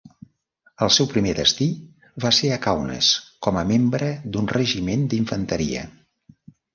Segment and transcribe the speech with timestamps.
[0.83, 1.67] El seu primer destí
[2.23, 3.09] va ser a Kaunas,
[3.49, 5.85] com a membre d'un regiment d'infanteria.